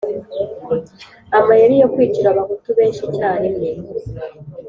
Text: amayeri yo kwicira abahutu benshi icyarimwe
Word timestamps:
amayeri 1.37 1.75
yo 1.81 1.87
kwicira 1.93 2.27
abahutu 2.29 2.69
benshi 2.77 3.01
icyarimwe 3.07 3.69